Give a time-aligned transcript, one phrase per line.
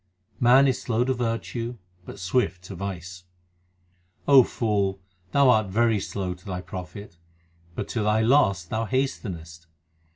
[0.39, 3.25] Man is slow to virtue, but swift to vice:
[4.27, 4.99] O fool,
[5.31, 7.17] thou art very slow to thy profit,
[7.75, 9.67] but to thy loss thou hastenest.